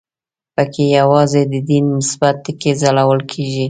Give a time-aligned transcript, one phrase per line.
[0.55, 3.59] په کې یوازې د دین مثبت ټکي ځلول کېږي.